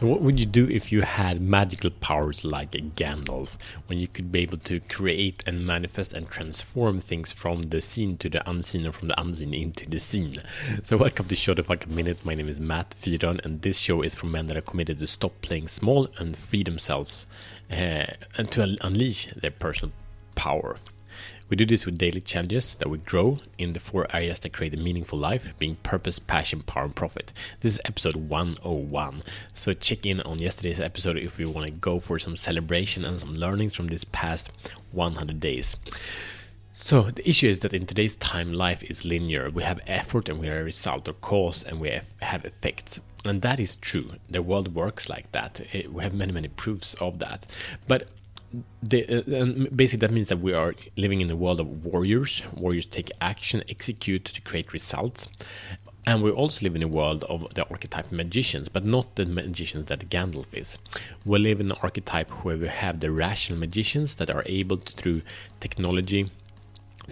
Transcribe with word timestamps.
So, 0.00 0.06
what 0.06 0.22
would 0.22 0.40
you 0.40 0.46
do 0.46 0.66
if 0.66 0.90
you 0.90 1.02
had 1.02 1.42
magical 1.42 1.90
powers 1.90 2.42
like 2.42 2.70
Gandalf, 2.70 3.50
when 3.86 3.98
you 3.98 4.08
could 4.08 4.32
be 4.32 4.40
able 4.40 4.56
to 4.56 4.80
create 4.80 5.44
and 5.46 5.66
manifest 5.66 6.14
and 6.14 6.26
transform 6.26 7.02
things 7.02 7.32
from 7.32 7.64
the 7.64 7.82
seen 7.82 8.16
to 8.16 8.30
the 8.30 8.48
unseen 8.48 8.86
or 8.86 8.92
from 8.92 9.08
the 9.08 9.20
unseen 9.20 9.52
into 9.52 9.86
the 9.86 10.00
seen? 10.00 10.38
So, 10.84 10.96
welcome 10.96 11.28
to 11.28 11.36
Show 11.36 11.52
the 11.52 11.62
Fuck 11.62 11.84
a 11.84 11.90
Minute. 11.90 12.24
My 12.24 12.34
name 12.34 12.48
is 12.48 12.58
Matt 12.58 12.94
Fyron, 12.98 13.44
and 13.44 13.60
this 13.60 13.76
show 13.76 14.00
is 14.00 14.14
for 14.14 14.24
men 14.24 14.46
that 14.46 14.56
are 14.56 14.62
committed 14.62 15.00
to 15.00 15.06
stop 15.06 15.34
playing 15.42 15.68
small 15.68 16.08
and 16.16 16.34
free 16.34 16.62
themselves 16.62 17.26
uh, 17.70 18.06
and 18.38 18.50
to 18.52 18.78
unleash 18.80 19.26
their 19.34 19.50
personal 19.50 19.92
power. 20.34 20.78
We 21.50 21.56
do 21.56 21.66
this 21.66 21.84
with 21.84 21.98
daily 21.98 22.20
challenges 22.20 22.76
that 22.76 22.88
we 22.88 22.98
grow 22.98 23.38
in 23.58 23.72
the 23.72 23.80
four 23.80 24.06
areas 24.14 24.38
that 24.40 24.52
create 24.52 24.72
a 24.72 24.76
meaningful 24.76 25.18
life, 25.18 25.52
being 25.58 25.74
purpose, 25.74 26.20
passion, 26.20 26.62
power, 26.62 26.84
and 26.84 26.94
profit. 26.94 27.32
This 27.58 27.72
is 27.72 27.80
episode 27.84 28.14
101. 28.14 29.22
So 29.52 29.74
check 29.74 30.06
in 30.06 30.20
on 30.20 30.38
yesterday's 30.38 30.80
episode 30.80 31.16
if 31.16 31.40
you 31.40 31.50
want 31.50 31.66
to 31.66 31.72
go 31.72 31.98
for 31.98 32.20
some 32.20 32.36
celebration 32.36 33.04
and 33.04 33.18
some 33.18 33.34
learnings 33.34 33.74
from 33.74 33.88
this 33.88 34.04
past 34.04 34.52
100 34.92 35.40
days. 35.40 35.74
So 36.72 37.10
the 37.10 37.28
issue 37.28 37.48
is 37.48 37.60
that 37.60 37.74
in 37.74 37.84
today's 37.84 38.14
time, 38.14 38.52
life 38.52 38.84
is 38.84 39.04
linear. 39.04 39.50
We 39.50 39.64
have 39.64 39.80
effort 39.88 40.28
and 40.28 40.38
we 40.38 40.46
have 40.46 40.58
a 40.58 40.62
result 40.62 41.08
or 41.08 41.14
cause, 41.14 41.64
and 41.64 41.80
we 41.80 42.00
have 42.22 42.44
effects. 42.44 43.00
And 43.24 43.42
that 43.42 43.58
is 43.58 43.74
true. 43.74 44.12
The 44.30 44.40
world 44.40 44.76
works 44.76 45.08
like 45.08 45.32
that. 45.32 45.60
We 45.90 46.04
have 46.04 46.14
many, 46.14 46.30
many 46.30 46.46
proofs 46.46 46.94
of 46.94 47.18
that. 47.18 47.44
But 47.88 48.06
the, 48.82 49.18
uh, 49.18 49.68
basically 49.74 50.06
that 50.06 50.12
means 50.12 50.28
that 50.28 50.40
we 50.40 50.52
are 50.52 50.74
living 50.96 51.20
in 51.20 51.30
a 51.30 51.36
world 51.36 51.60
of 51.60 51.84
warriors. 51.84 52.42
Warriors 52.54 52.86
take 52.86 53.10
action, 53.20 53.62
execute 53.68 54.24
to 54.24 54.40
create 54.40 54.72
results. 54.72 55.28
And 56.06 56.22
we 56.22 56.30
also 56.30 56.64
live 56.64 56.74
in 56.74 56.82
a 56.82 56.88
world 56.88 57.24
of 57.24 57.52
the 57.54 57.64
archetype 57.68 58.10
magicians, 58.10 58.68
but 58.68 58.84
not 58.84 59.16
the 59.16 59.26
magicians 59.26 59.86
that 59.86 60.08
Gandalf 60.08 60.46
is. 60.52 60.78
We 61.24 61.38
live 61.38 61.60
in 61.60 61.70
an 61.70 61.78
archetype 61.82 62.30
where 62.44 62.56
we 62.56 62.68
have 62.68 63.00
the 63.00 63.10
rational 63.10 63.58
magicians 63.58 64.14
that 64.16 64.30
are 64.30 64.42
able 64.46 64.78
to, 64.78 64.92
through 64.92 65.22
technology, 65.60 66.30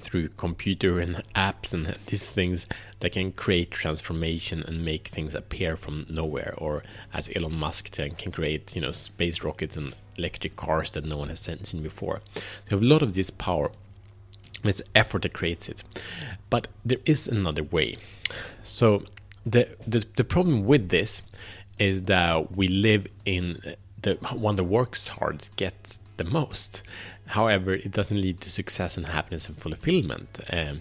through 0.00 0.28
computer 0.28 1.00
and 1.00 1.22
apps 1.34 1.72
and 1.72 1.96
these 2.06 2.28
things 2.28 2.66
that 3.00 3.12
can 3.12 3.32
create 3.32 3.70
transformation 3.70 4.62
and 4.62 4.84
make 4.84 5.08
things 5.08 5.34
appear 5.34 5.76
from 5.76 6.02
nowhere 6.08 6.54
or 6.56 6.82
as 7.12 7.30
Elon 7.34 7.54
Musk 7.54 7.90
can 7.92 8.32
create 8.32 8.74
you 8.76 8.80
know 8.80 8.92
space 8.92 9.42
rockets 9.42 9.76
and 9.76 9.94
electric 10.18 10.56
cars 10.56 10.90
that 10.90 11.04
no 11.04 11.16
one 11.16 11.28
has 11.28 11.40
seen 11.40 11.82
before. 11.82 12.20
So 12.34 12.42
have 12.70 12.82
a 12.82 12.84
lot 12.84 13.02
of 13.02 13.14
this 13.14 13.30
power. 13.30 13.70
It's 14.64 14.82
effort 14.94 15.22
that 15.22 15.32
creates 15.32 15.68
it. 15.68 15.84
But 16.50 16.68
there 16.84 16.98
is 17.06 17.28
another 17.28 17.62
way. 17.62 17.96
So 18.62 19.04
the 19.46 19.68
the, 19.86 20.04
the 20.16 20.24
problem 20.24 20.66
with 20.66 20.88
this 20.88 21.22
is 21.78 22.04
that 22.04 22.56
we 22.56 22.66
live 22.68 23.06
in 23.24 23.76
the 24.02 24.14
one 24.32 24.56
that 24.56 24.64
works 24.64 25.08
hard 25.08 25.48
gets 25.56 26.00
the 26.16 26.24
most. 26.24 26.82
However, 27.26 27.74
it 27.74 27.90
doesn't 27.90 28.20
lead 28.20 28.40
to 28.40 28.50
success 28.50 28.96
and 28.96 29.06
happiness 29.06 29.48
and 29.48 29.56
fulfillment. 29.56 30.40
Um, 30.50 30.80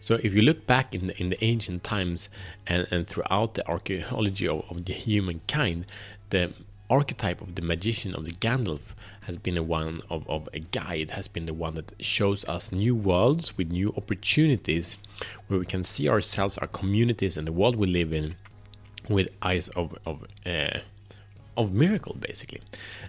so, 0.00 0.18
if 0.22 0.34
you 0.34 0.42
look 0.42 0.66
back 0.66 0.94
in 0.94 1.08
the, 1.08 1.20
in 1.20 1.28
the 1.28 1.44
ancient 1.44 1.84
times 1.84 2.28
and, 2.66 2.86
and 2.90 3.06
throughout 3.06 3.54
the 3.54 3.66
archaeology 3.68 4.48
of, 4.48 4.64
of 4.70 4.84
the 4.84 4.92
humankind, 4.92 5.86
the 6.30 6.52
archetype 6.90 7.40
of 7.40 7.54
the 7.54 7.62
magician 7.62 8.14
of 8.14 8.24
the 8.24 8.32
Gandalf 8.32 8.94
has 9.22 9.36
been 9.36 9.54
the 9.54 9.62
one 9.62 10.00
of, 10.08 10.28
of 10.28 10.48
a 10.54 10.60
guide, 10.60 11.10
has 11.10 11.28
been 11.28 11.46
the 11.46 11.54
one 11.54 11.74
that 11.74 11.92
shows 12.00 12.44
us 12.46 12.72
new 12.72 12.94
worlds 12.94 13.56
with 13.56 13.70
new 13.70 13.92
opportunities 13.96 14.98
where 15.46 15.60
we 15.60 15.66
can 15.66 15.84
see 15.84 16.08
ourselves, 16.08 16.56
our 16.58 16.66
communities, 16.66 17.36
and 17.36 17.46
the 17.46 17.52
world 17.52 17.76
we 17.76 17.86
live 17.86 18.12
in 18.12 18.36
with 19.08 19.28
eyes 19.42 19.68
of, 19.70 19.96
of 20.06 20.24
uh, 20.46 20.78
of 21.58 21.72
miracle 21.72 22.16
basically. 22.18 22.62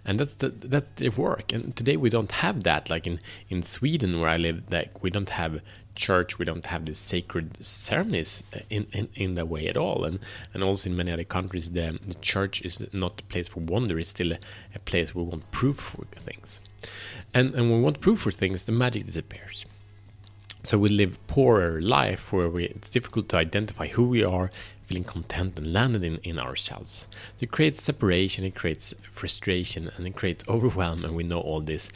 And 0.03 0.19
that's 0.19 0.35
the 0.35 0.49
that's 0.49 0.89
the 0.95 1.09
work. 1.09 1.53
And 1.53 1.75
today 1.75 1.95
we 1.95 2.09
don't 2.09 2.31
have 2.31 2.63
that 2.63 2.89
like 2.89 3.05
in 3.07 3.19
in 3.49 3.63
sweden 3.63 4.19
where 4.19 4.29
i 4.29 4.37
live 4.37 4.63
like 4.71 5.03
we 5.03 5.09
don't 5.09 5.29
have 5.29 5.61
church 5.95 6.39
we 6.39 6.45
don't 6.45 6.65
have 6.65 6.85
these 6.85 6.97
sacred 6.97 7.63
ceremonies 7.63 8.43
in, 8.69 8.87
in 8.91 9.07
in 9.15 9.35
that 9.35 9.47
way 9.47 9.67
at 9.67 9.77
all. 9.77 10.03
And 10.03 10.19
and 10.53 10.63
also 10.63 10.89
in 10.89 10.97
many 10.97 11.11
other 11.11 11.23
countries 11.37 11.71
the, 11.71 11.99
the 12.05 12.15
church 12.15 12.61
is 12.63 12.85
not 12.91 13.21
a 13.21 13.23
place 13.23 13.47
for 13.47 13.59
wonder 13.59 13.99
it's 13.99 14.09
still 14.09 14.31
a, 14.33 14.39
a 14.73 14.79
place 14.79 15.13
where 15.13 15.23
we 15.23 15.29
want 15.29 15.51
proof 15.51 15.77
for 15.77 16.05
things. 16.29 16.59
And 17.33 17.53
and 17.55 17.69
when 17.69 17.79
we 17.79 17.83
want 17.83 18.01
proof 18.01 18.19
for 18.21 18.31
things 18.31 18.65
the 18.65 18.71
magic 18.71 19.05
disappears 19.05 19.65
so 20.63 20.77
we 20.77 20.89
live 20.89 21.17
poorer 21.27 21.81
life 21.81 22.33
where 22.33 22.49
we, 22.49 22.65
it's 22.65 22.89
difficult 22.89 23.29
to 23.29 23.37
identify 23.37 23.87
who 23.87 24.07
we 24.07 24.23
are 24.23 24.51
feeling 24.85 25.03
content 25.03 25.57
and 25.57 25.71
landed 25.71 26.03
in, 26.03 26.17
in 26.17 26.39
ourselves. 26.39 27.07
So 27.37 27.43
it 27.43 27.51
creates 27.51 27.83
separation, 27.83 28.43
it 28.43 28.55
creates 28.55 28.93
frustration, 29.11 29.91
and 29.95 30.07
it 30.07 30.15
creates 30.15 30.43
overwhelm. 30.47 31.05
And 31.05 31.15
we 31.15 31.23
know 31.23 31.39
all 31.39 31.61
this 31.61 31.89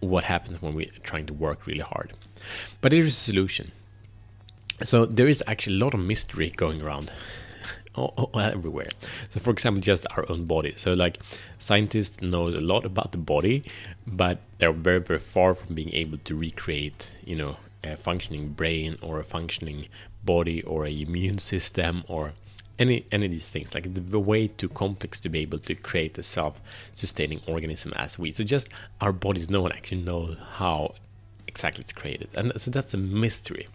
what 0.00 0.24
happens 0.24 0.60
when 0.60 0.74
we're 0.74 0.90
trying 1.02 1.24
to 1.26 1.32
work 1.32 1.66
really 1.66 1.80
hard. 1.80 2.12
But 2.80 2.90
there 2.90 3.00
is 3.00 3.08
a 3.08 3.12
solution. 3.12 3.72
So 4.82 5.06
there 5.06 5.28
is 5.28 5.42
actually 5.46 5.76
a 5.76 5.84
lot 5.84 5.94
of 5.94 6.00
mystery 6.00 6.50
going 6.50 6.82
around 6.82 7.10
everywhere. 8.34 8.90
So, 9.30 9.40
for 9.40 9.50
example, 9.50 9.80
just 9.80 10.06
our 10.16 10.26
own 10.28 10.44
body. 10.44 10.74
So, 10.76 10.92
like 10.92 11.18
scientists 11.58 12.20
know 12.20 12.48
a 12.48 12.60
lot 12.60 12.84
about 12.84 13.12
the 13.12 13.18
body, 13.18 13.64
but 14.06 14.40
they're 14.58 14.72
very, 14.72 15.00
very 15.00 15.20
far 15.20 15.54
from 15.54 15.74
being 15.74 15.94
able 15.94 16.18
to 16.18 16.36
recreate, 16.36 17.10
you 17.24 17.36
know, 17.36 17.56
a 17.84 17.96
functioning 17.96 18.50
brain 18.50 18.96
or 19.02 19.20
a 19.20 19.24
functioning 19.24 19.88
body 20.24 20.62
or 20.62 20.86
a 20.86 20.90
immune 20.90 21.38
system 21.38 22.04
or 22.08 22.32
any 22.78 23.04
any 23.12 23.26
of 23.26 23.32
these 23.32 23.48
things. 23.48 23.74
Like 23.74 23.86
it's 23.86 24.00
way 24.00 24.48
too 24.48 24.68
complex 24.68 25.20
to 25.20 25.28
be 25.28 25.40
able 25.40 25.58
to 25.58 25.74
create 25.74 26.18
a 26.18 26.22
self-sustaining 26.22 27.40
organism 27.46 27.92
as 27.96 28.18
we. 28.18 28.32
So 28.32 28.44
just 28.44 28.68
our 29.00 29.12
bodies 29.12 29.50
no 29.50 29.62
one 29.62 29.72
actually 29.72 30.02
knows 30.02 30.36
how 30.54 30.94
exactly 31.46 31.82
it's 31.82 31.92
created. 31.92 32.28
And 32.34 32.52
so 32.56 32.70
that's 32.70 32.94
a 32.94 32.98
mystery. 32.98 33.68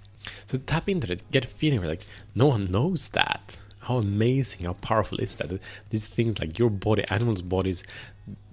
So 0.47 0.57
tap 0.57 0.89
into 0.89 1.11
it 1.11 1.23
get 1.31 1.45
a 1.45 1.47
feeling 1.47 1.81
like 1.83 2.03
no 2.35 2.47
one 2.47 2.71
knows 2.71 3.09
that. 3.09 3.57
How 3.81 3.97
amazing 3.97 4.65
how 4.65 4.73
powerful 4.73 5.19
is 5.19 5.35
that? 5.37 5.49
These 5.89 6.05
things 6.05 6.39
like 6.39 6.59
your 6.59 6.69
body 6.69 7.05
animals 7.09 7.41
bodies 7.41 7.83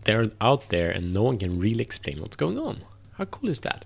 they're 0.04 0.30
out 0.40 0.68
there 0.68 0.90
and 0.90 1.12
no 1.12 1.24
one 1.24 1.36
can 1.36 1.58
really 1.58 1.82
explain 1.82 2.20
what's 2.20 2.36
going 2.36 2.58
on. 2.58 2.82
How 3.14 3.24
cool 3.24 3.50
is 3.50 3.60
that 3.60 3.84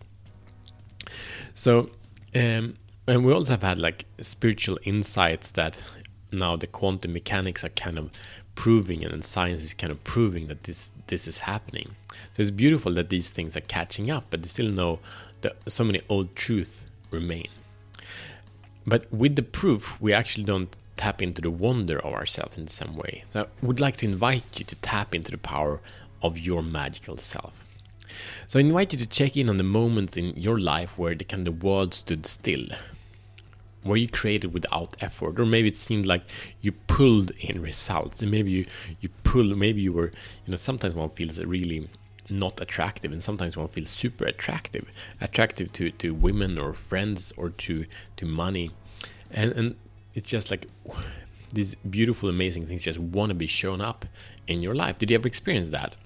so, 1.55 1.91
um, 2.35 2.77
and 3.07 3.25
we 3.25 3.33
also 3.33 3.53
have 3.53 3.63
had 3.63 3.79
like 3.79 4.07
spiritual 4.21 4.79
insights 4.85 5.51
that 5.53 5.77
now 6.33 6.57
the 6.57 6.67
quantum 6.67 7.13
mechanics 7.13 7.65
are 7.65 7.71
kind 7.71 7.99
of 7.99 8.11
proving 8.55 9.05
and 9.05 9.25
science 9.25 9.63
is 9.63 9.75
kind 9.75 9.91
of 9.91 10.03
proving 10.05 10.49
that 10.49 10.65
this 10.65 10.93
this 11.07 11.27
is 11.27 11.39
happening. 11.39 11.97
So 12.33 12.43
it's 12.43 12.51
beautiful 12.51 12.93
that 12.95 13.09
these 13.09 13.29
things 13.29 13.57
are 13.57 13.63
catching 13.63 14.11
up, 14.11 14.25
but 14.31 14.43
they 14.43 14.49
still 14.49 14.71
know 14.71 15.01
that 15.41 15.57
so 15.67 15.85
many 15.85 16.03
old 16.09 16.37
truths 16.37 16.85
remain. 17.11 17.49
But 18.87 19.13
with 19.13 19.37
the 19.37 19.43
proof, 19.43 20.01
we 20.01 20.13
actually 20.13 20.45
don't 20.45 20.77
tap 20.97 21.23
into 21.23 21.41
the 21.41 21.51
wonder 21.51 21.99
of 21.99 22.13
ourselves 22.13 22.59
in 22.59 22.69
some 22.69 22.97
way. 22.97 23.25
So 23.31 23.45
I 23.45 23.67
would 23.67 23.81
like 23.81 23.97
to 23.99 24.07
invite 24.07 24.59
you 24.59 24.65
to 24.67 24.77
tap 24.77 25.15
into 25.15 25.31
the 25.31 25.39
power 25.39 25.81
of 26.23 26.39
your 26.39 26.63
magical 26.63 27.17
self. 27.17 27.65
So 28.47 28.59
I 28.59 28.63
invite 28.63 28.93
you 28.93 28.99
to 28.99 29.07
check 29.07 29.37
in 29.37 29.49
on 29.49 29.57
the 29.57 29.65
moments 29.65 30.17
in 30.17 30.37
your 30.37 30.59
life 30.59 30.99
where 30.99 31.15
the 31.15 31.25
kind 31.25 31.47
of 31.49 31.63
world 31.63 31.95
stood 31.95 32.27
still. 32.27 32.67
Where 33.83 33.97
you 33.97 34.09
created 34.09 34.53
without 34.53 34.95
effort, 35.01 35.41
or 35.41 35.47
maybe 35.47 35.69
it 35.69 35.77
seemed 35.79 36.05
like 36.05 36.25
you 36.61 36.73
pulled 36.73 37.31
in 37.41 37.63
results, 37.63 38.21
and 38.21 38.31
maybe 38.31 38.51
you 38.51 38.67
you 39.01 39.09
pull, 39.25 39.57
maybe 39.57 39.81
you 39.81 39.93
were, 39.93 40.13
you 40.45 40.51
know, 40.51 40.57
sometimes 40.57 40.93
one 40.93 41.09
feels 41.09 41.39
really 41.39 41.89
not 42.29 42.61
attractive, 42.61 43.11
and 43.11 43.23
sometimes 43.23 43.57
one 43.57 43.69
feels 43.69 43.89
super 43.89 44.27
attractive, 44.27 44.87
attractive 45.19 45.73
to 45.73 45.91
to 45.93 46.13
women 46.13 46.59
or 46.59 46.75
friends 46.75 47.33
or 47.39 47.49
to 47.49 47.87
to 48.19 48.27
money, 48.27 48.71
and 49.31 49.53
and 49.53 49.77
it's 50.13 50.29
just 50.29 50.51
like 50.51 50.67
these 51.55 51.75
beautiful, 51.77 52.29
amazing 52.29 52.67
things 52.67 52.83
just 52.83 52.99
want 52.99 53.31
to 53.31 53.35
be 53.35 53.47
shown 53.47 53.81
up 53.81 54.05
in 54.47 54.61
your 54.61 54.75
life. 54.75 54.99
Did 54.99 55.11
you 55.11 55.17
ever 55.17 55.27
experience 55.27 55.71
that? 55.71 55.97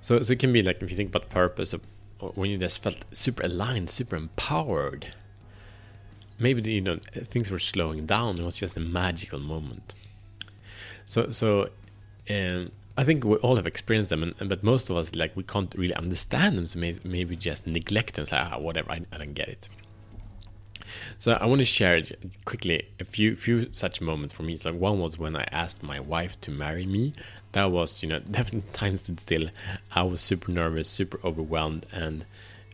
So, 0.00 0.20
so 0.22 0.32
it 0.32 0.38
can 0.38 0.52
be 0.52 0.62
like 0.62 0.82
if 0.82 0.90
you 0.90 0.96
think 0.96 1.14
about 1.14 1.28
purpose, 1.28 1.74
when 2.34 2.50
you 2.50 2.58
just 2.58 2.82
felt 2.82 3.04
super 3.12 3.44
aligned, 3.44 3.90
super 3.90 4.16
empowered. 4.16 5.08
Maybe 6.38 6.70
you 6.70 6.80
know 6.80 6.98
things 7.14 7.50
were 7.50 7.58
slowing 7.58 8.06
down. 8.06 8.38
It 8.38 8.44
was 8.44 8.56
just 8.56 8.76
a 8.76 8.80
magical 8.80 9.40
moment. 9.40 9.94
So, 11.04 11.30
so, 11.30 11.70
and 12.26 12.70
I 12.96 13.04
think 13.04 13.24
we 13.24 13.36
all 13.36 13.56
have 13.56 13.66
experienced 13.66 14.10
them, 14.10 14.22
and, 14.22 14.48
but 14.48 14.62
most 14.62 14.90
of 14.90 14.96
us 14.96 15.14
like 15.14 15.34
we 15.36 15.42
can't 15.42 15.74
really 15.76 15.94
understand 15.94 16.58
them. 16.58 16.66
So 16.66 16.78
maybe, 16.78 17.00
maybe 17.04 17.34
just 17.34 17.66
neglect 17.66 18.14
them. 18.14 18.26
Ah, 18.30 18.58
whatever, 18.58 18.92
I, 18.92 19.00
I 19.12 19.18
don't 19.18 19.34
get 19.34 19.48
it. 19.48 19.68
So 21.18 21.32
I 21.32 21.46
want 21.46 21.60
to 21.60 21.64
share 21.64 22.02
quickly 22.44 22.88
a 23.00 23.04
few 23.04 23.36
few 23.36 23.68
such 23.72 24.00
moments 24.00 24.32
for 24.32 24.42
me. 24.42 24.56
So 24.56 24.72
one 24.72 25.00
was 25.00 25.18
when 25.18 25.36
I 25.36 25.46
asked 25.50 25.82
my 25.82 26.00
wife 26.00 26.40
to 26.42 26.50
marry 26.50 26.86
me. 26.86 27.12
That 27.52 27.70
was 27.70 28.02
you 28.02 28.08
know 28.08 28.18
definitely 28.30 28.70
times 28.72 29.00
stood 29.00 29.20
still. 29.20 29.48
I 29.92 30.02
was 30.02 30.20
super 30.20 30.50
nervous, 30.50 30.88
super 30.88 31.20
overwhelmed, 31.24 31.86
and 31.92 32.24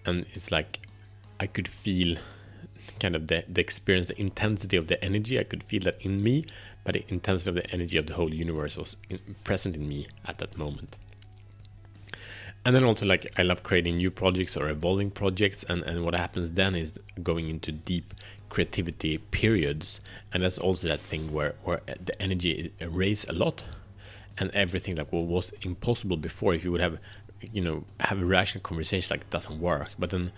and 0.05 0.27
it's 0.35 0.51
like 0.51 0.87
I 1.41 1.47
could 1.47 1.69
feel 1.69 2.19
kind 3.01 3.17
of 3.17 3.27
the, 3.29 3.45
the 3.49 3.61
experience, 3.61 4.09
the 4.09 4.21
intensity 4.21 4.77
of 4.77 4.89
the 4.89 5.03
energy. 5.03 5.39
I 5.39 5.45
could 5.45 5.65
feel 5.65 5.83
that 5.83 6.01
in 6.01 6.23
me, 6.23 6.45
but 6.85 6.95
the 6.95 7.05
intensity 7.09 7.51
of 7.51 7.57
the 7.57 7.71
energy 7.73 7.99
of 7.99 8.07
the 8.07 8.15
whole 8.15 8.33
universe 8.33 8.77
was 8.77 8.97
in, 9.09 9.19
present 9.43 9.75
in 9.75 9.89
me 9.89 10.07
at 10.27 10.39
that 10.39 10.57
moment 10.57 10.97
and 12.65 12.75
then 12.75 12.85
also 12.85 13.07
like 13.07 13.31
i 13.37 13.43
love 13.43 13.63
creating 13.63 13.97
new 13.97 14.11
projects 14.11 14.57
or 14.57 14.69
evolving 14.69 15.11
projects 15.11 15.65
and 15.69 15.83
and 15.83 16.05
what 16.05 16.15
happens 16.15 16.53
then 16.53 16.75
is 16.75 16.95
going 17.23 17.49
into 17.49 17.71
deep 17.71 18.15
creativity 18.49 19.19
periods 19.19 20.01
and 20.33 20.43
that's 20.43 20.59
also 20.59 20.89
that 20.89 21.01
thing 21.01 21.33
where 21.33 21.55
where 21.65 21.81
the 22.05 22.23
energy 22.23 22.73
raise 22.89 23.25
a 23.29 23.33
lot 23.33 23.65
and 24.39 24.51
everything 24.53 24.95
that 24.97 25.13
was 25.13 25.53
impossible 25.63 26.17
before 26.17 26.55
if 26.55 26.65
you 26.65 26.73
would 26.73 26.81
have 26.81 26.99
you 27.53 27.63
know 27.63 27.85
have 28.01 28.21
a 28.21 28.25
rational 28.25 28.63
conversation 28.63 29.15
like 29.15 29.29
doesn't 29.31 29.61
work. 29.61 29.91
But 29.99 30.11
then 30.11 30.33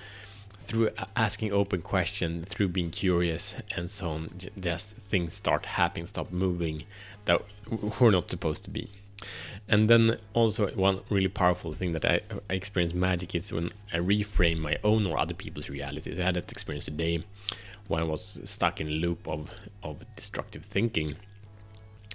through 0.65 0.91
asking 1.15 1.53
open 1.53 1.81
questions 1.83 2.49
through 2.49 2.69
being 2.69 2.91
curious 2.91 3.55
and 3.77 3.89
so 3.89 4.11
on 4.11 4.31
just 4.59 4.97
things 5.09 5.33
start 5.33 5.65
happening 5.65 6.05
stop 6.07 6.33
moving 6.33 6.83
that 7.27 7.41
we're 8.01 8.11
not 8.11 8.29
supposed 8.29 8.65
to 8.65 8.71
be 8.71 8.91
and 9.69 9.89
then 9.89 10.19
also 10.35 10.69
one 10.73 11.01
really 11.11 11.29
powerful 11.29 11.73
thing 11.73 11.93
that 11.93 12.05
I, 12.05 12.21
I 12.49 12.55
experience 12.55 12.95
magic 12.95 13.35
is 13.35 13.53
when 13.53 13.71
I 13.93 13.99
reframe 13.99 14.59
my 14.59 14.79
own 14.85 15.07
or 15.07 15.19
other 15.19 15.35
people's 15.35 15.69
realities. 15.69 16.19
I 16.19 16.25
had 16.25 16.37
that 16.37 16.53
experience 16.53 16.85
today 16.85 17.23
when 17.89 18.01
I 18.03 18.05
was 18.05 18.41
stuck 18.45 18.81
in 18.81 18.89
a 18.89 18.91
loop 18.91 19.27
of, 19.27 19.51
of 19.83 20.05
destructive 20.17 20.65
thinking. 20.65 21.17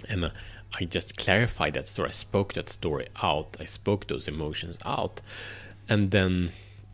And 0.07 0.25
uh, 0.25 0.30
I 0.74 0.86
just 0.86 1.18
clarified 1.18 1.74
that 1.74 1.88
story. 1.88 2.09
I 2.09 2.13
spoke 2.13 2.53
that 2.53 2.69
story 2.69 3.07
out. 3.21 3.57
I 3.59 3.65
spoke 3.65 4.07
those 4.07 4.27
emotions 4.27 4.77
out. 4.86 5.21
And 5.89 6.12
then 6.12 6.51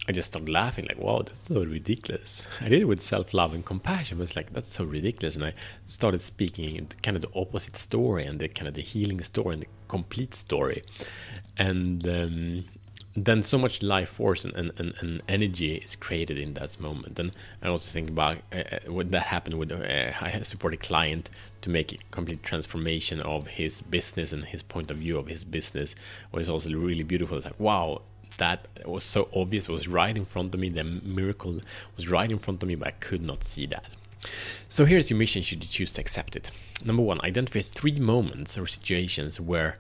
I 0.10 0.14
just 0.14 0.28
started 0.28 0.50
laughing, 0.50 0.86
like, 0.86 0.98
wow, 0.98 1.20
that's 1.20 1.48
so 1.48 1.64
ridiculous. 1.64 2.44
I 2.62 2.70
did 2.70 2.82
it 2.82 2.86
with 2.86 3.04
self 3.04 3.34
love 3.34 3.54
and 3.54 3.66
compassion, 3.66 4.18
but 4.18 4.26
it's 4.26 4.36
like, 4.36 4.54
that's 4.54 4.72
so 4.72 4.86
ridiculous. 4.86 5.36
And 5.36 5.44
I 5.44 5.54
started 5.86 6.22
speaking 6.22 6.90
kind 7.04 7.18
of 7.18 7.22
the 7.22 7.40
opposite 7.40 7.78
story 7.78 8.26
and 8.26 8.40
the 8.40 8.48
kind 8.48 8.68
of 8.68 8.74
the 8.74 8.82
healing 8.82 9.22
story 9.22 9.54
and 9.54 9.64
the 9.64 9.68
complete 9.88 10.34
story. 10.34 10.84
And 11.58 12.08
um, 12.08 12.66
then 13.18 13.42
so 13.42 13.58
much 13.58 13.82
life 13.82 14.10
force 14.10 14.46
and, 14.46 14.56
and, 14.56 14.94
and, 15.00 15.24
energy 15.28 15.78
is 15.78 15.96
created 15.96 16.38
in 16.38 16.54
that 16.54 16.80
moment. 16.80 17.20
And 17.20 17.32
I 17.64 17.68
also 17.68 17.92
think 17.92 18.10
about 18.10 18.38
uh, 18.54 18.58
uh 18.58 18.92
what 18.92 19.12
that 19.12 19.24
happened 19.24 19.56
with, 19.56 19.72
uh, 19.72 20.12
I 20.22 20.40
support 20.44 20.76
a 20.76 20.78
client 20.78 21.32
to 21.62 21.70
make 21.72 21.94
a 21.94 21.98
complete 22.12 22.44
transformation 22.44 23.20
of 23.22 23.48
his 23.48 23.82
business 23.82 24.32
and 24.32 24.46
his 24.46 24.62
point 24.62 24.92
of 24.92 24.98
view 24.98 25.18
of 25.18 25.28
his 25.28 25.44
business, 25.44 25.96
was 26.32 26.48
also 26.48 26.70
really 26.72 27.04
beautiful. 27.04 27.38
It's 27.38 27.46
like, 27.48 27.60
wow, 27.60 28.04
that 28.38 28.68
was 28.86 29.04
so 29.04 29.30
obvious, 29.34 29.68
was 29.68 29.88
right 29.88 30.16
in 30.16 30.26
front 30.26 30.54
of 30.54 30.60
me. 30.60 30.70
The 30.70 30.84
miracle 30.84 31.62
was 31.96 32.08
right 32.10 32.32
in 32.32 32.40
front 32.40 32.62
of 32.62 32.70
me, 32.70 32.76
but 32.76 32.88
I 32.88 32.92
could 32.92 33.22
not 33.22 33.44
see 33.44 33.66
that. 33.68 33.86
So 34.70 34.86
here's 34.86 35.10
your 35.10 35.18
mission 35.18 35.42
should 35.42 35.64
you 35.64 35.70
choose 35.70 35.94
to 35.94 36.02
accept 36.02 36.36
it. 36.36 36.52
Number 36.84 37.04
one, 37.04 37.22
identify 37.22 37.62
three 37.62 38.00
moments 38.00 38.58
or 38.58 38.68
situations 38.68 39.40
where 39.40 39.78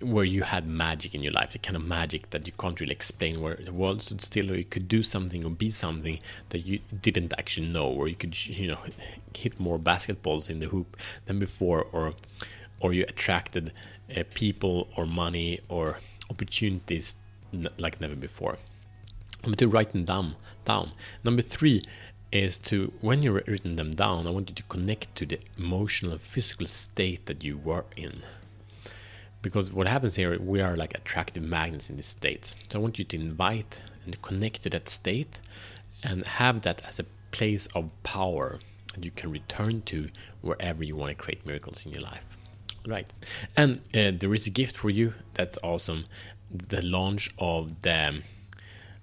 where 0.00 0.24
you 0.24 0.42
had 0.42 0.66
magic 0.66 1.14
in 1.14 1.22
your 1.22 1.32
life, 1.32 1.52
the 1.52 1.58
kind 1.58 1.76
of 1.76 1.84
magic 1.84 2.28
that 2.30 2.46
you 2.46 2.52
can't 2.52 2.78
really 2.78 2.92
explain, 2.92 3.40
where 3.40 3.56
the 3.56 3.72
world 3.72 4.02
stood 4.02 4.20
still, 4.20 4.50
or 4.50 4.56
you 4.56 4.64
could 4.64 4.86
do 4.86 5.02
something 5.02 5.44
or 5.44 5.50
be 5.50 5.70
something 5.70 6.18
that 6.50 6.66
you 6.66 6.80
didn't 7.00 7.32
actually 7.38 7.68
know, 7.68 7.86
or 7.86 8.06
you 8.08 8.14
could, 8.14 8.46
you 8.46 8.68
know, 8.68 8.78
hit 9.34 9.58
more 9.58 9.78
basketballs 9.78 10.50
in 10.50 10.58
the 10.58 10.66
hoop 10.66 10.96
than 11.26 11.38
before, 11.38 11.86
or 11.92 12.14
or 12.80 12.92
you 12.92 13.04
attracted 13.08 13.72
uh, 14.14 14.22
people 14.34 14.88
or 14.96 15.06
money 15.06 15.60
or 15.68 15.98
opportunities 16.28 17.14
like 17.78 18.00
never 18.00 18.16
before. 18.16 18.58
Number 19.42 19.56
two, 19.56 19.68
write 19.68 19.92
them 19.92 20.04
down. 20.04 20.36
Down. 20.64 20.90
Number 21.22 21.42
three 21.42 21.82
is 22.32 22.58
to 22.58 22.92
when 23.00 23.22
you're 23.22 23.42
written 23.46 23.76
them 23.76 23.90
down, 23.90 24.26
I 24.26 24.30
want 24.30 24.50
you 24.50 24.54
to 24.56 24.62
connect 24.64 25.14
to 25.16 25.26
the 25.26 25.38
emotional 25.58 26.12
and 26.12 26.20
physical 26.20 26.66
state 26.66 27.26
that 27.26 27.44
you 27.44 27.56
were 27.56 27.84
in. 27.96 28.22
Because 29.42 29.72
what 29.72 29.86
happens 29.86 30.16
here, 30.16 30.38
we 30.40 30.60
are 30.60 30.76
like 30.76 30.94
attractive 30.94 31.42
magnets 31.42 31.90
in 31.90 31.96
this 31.96 32.06
state. 32.06 32.54
So 32.70 32.78
I 32.78 32.82
want 32.82 32.98
you 32.98 33.04
to 33.04 33.16
invite 33.16 33.82
and 34.04 34.20
connect 34.22 34.62
to 34.62 34.70
that 34.70 34.88
state 34.88 35.40
and 36.02 36.24
have 36.24 36.62
that 36.62 36.82
as 36.88 36.98
a 36.98 37.04
place 37.30 37.66
of 37.74 37.90
power 38.02 38.58
that 38.94 39.04
you 39.04 39.10
can 39.10 39.30
return 39.30 39.82
to 39.82 40.08
wherever 40.40 40.82
you 40.82 40.96
want 40.96 41.10
to 41.10 41.14
create 41.14 41.44
miracles 41.46 41.84
in 41.84 41.92
your 41.92 42.02
life. 42.02 42.24
Right. 42.86 43.12
And 43.56 43.80
uh, 43.94 44.12
there 44.18 44.34
is 44.34 44.46
a 44.46 44.50
gift 44.50 44.76
for 44.76 44.90
you. 44.90 45.14
That's 45.34 45.58
awesome 45.62 46.04
the 46.54 46.82
launch 46.82 47.34
of 47.38 47.82
the 47.82 48.22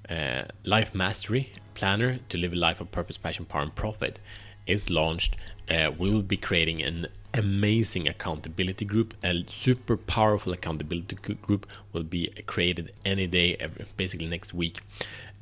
uh, 0.09 0.44
Life 0.63 0.95
Mastery 0.95 1.51
Planner 1.74 2.19
to 2.30 2.38
live 2.38 2.53
a 2.53 2.56
life 2.56 2.80
of 2.80 2.92
purpose, 2.92 3.18
passion, 3.18 3.45
power, 3.45 3.62
and 3.63 3.75
profit 3.75 4.19
is 4.65 4.89
launched. 4.89 5.36
Uh, 5.69 5.92
we 5.98 6.09
will 6.09 6.21
be 6.21 6.38
creating 6.38 6.81
an 6.81 7.07
amazing 7.33 8.07
accountability 8.07 8.86
group. 8.86 9.13
A 9.24 9.44
super 9.48 9.98
powerful 9.98 10.53
accountability 10.53 11.15
group 11.15 11.68
will 11.94 12.03
be 12.03 12.27
created 12.45 12.92
any 13.06 13.27
day, 13.27 13.56
every, 13.59 13.86
basically 13.98 14.27
next 14.27 14.53
week, 14.53 14.80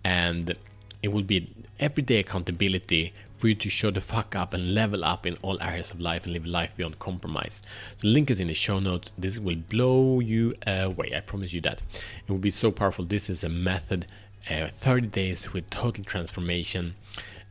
and 0.04 0.56
it 1.02 1.10
will 1.10 1.24
be 1.24 1.54
everyday 1.80 2.20
accountability 2.20 3.14
for 3.38 3.48
you 3.48 3.56
to 3.56 3.70
show 3.70 3.90
the 3.90 4.02
fuck 4.02 4.36
up 4.36 4.54
and 4.54 4.74
level 4.74 5.06
up 5.06 5.26
in 5.26 5.36
all 5.42 5.62
areas 5.62 5.92
of 5.92 6.02
life 6.02 6.26
and 6.26 6.34
live 6.34 6.46
life 6.46 6.72
beyond 6.76 7.00
compromise. 7.00 7.62
So 7.96 8.08
the 8.08 8.14
link 8.14 8.30
is 8.30 8.40
in 8.40 8.48
the 8.48 8.54
show 8.54 8.80
notes. 8.80 9.12
This 9.18 9.40
will 9.40 9.56
blow 9.56 10.20
you 10.20 10.54
away. 10.68 11.14
I 11.16 11.22
promise 11.22 11.54
you 11.54 11.62
that. 11.62 11.82
It 12.28 12.32
will 12.32 12.38
be 12.38 12.52
so 12.52 12.70
powerful. 12.70 13.06
This 13.06 13.30
is 13.30 13.44
a 13.44 13.50
method, 13.50 14.08
uh, 14.50 14.68
30 14.68 15.08
days 15.08 15.54
with 15.54 15.70
total 15.70 16.04
transformation. 16.04 16.96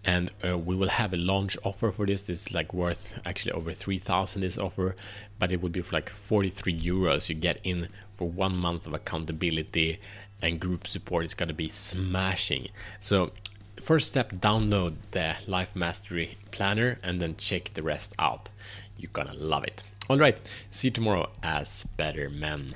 And 0.04 0.30
uh, 0.46 0.58
we 0.58 0.76
will 0.76 0.90
have 0.90 1.12
a 1.14 1.16
launch 1.16 1.56
offer 1.64 1.90
for 1.90 2.06
this. 2.06 2.22
This 2.22 2.46
is 2.46 2.54
like 2.54 2.74
worth 2.74 3.18
actually 3.24 3.52
over 3.52 3.72
3000 3.72 4.42
this 4.42 4.58
offer, 4.58 4.94
but 5.38 5.50
it 5.50 5.62
would 5.62 5.72
be 5.72 5.80
for 5.80 5.96
like 5.96 6.10
43 6.10 6.78
euros. 6.78 7.28
You 7.30 7.34
get 7.34 7.60
in 7.64 7.88
for 8.16 8.28
one 8.28 8.56
month 8.56 8.86
of 8.86 8.92
accountability 8.92 10.00
and 10.40 10.60
group 10.60 10.86
support 10.86 11.24
is 11.24 11.34
going 11.34 11.48
to 11.48 11.54
be 11.54 11.68
smashing. 11.68 12.68
So 13.00 13.32
first 13.80 14.08
step, 14.08 14.32
download 14.32 14.96
the 15.12 15.36
Life 15.46 15.74
Mastery 15.74 16.38
Planner 16.50 16.98
and 17.02 17.20
then 17.20 17.36
check 17.36 17.72
the 17.74 17.82
rest 17.82 18.12
out. 18.18 18.50
You're 18.96 19.10
gonna 19.12 19.34
love 19.34 19.64
it. 19.64 19.84
All 20.10 20.18
right, 20.18 20.40
see 20.70 20.88
you 20.88 20.92
tomorrow 20.92 21.30
as 21.42 21.84
better 21.96 22.28
men. 22.28 22.74